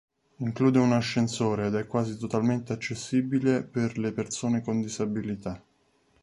Include 0.39 0.79
un 0.79 0.93
ascensore 0.93 1.67
ed 1.67 1.75
è 1.75 1.85
quasi 1.85 2.17
totalmente 2.17 2.73
accessibile 2.73 3.61
per 3.61 3.99
le 3.99 4.11
persone 4.13 4.63
con 4.63 4.81
disabilità. 4.81 5.63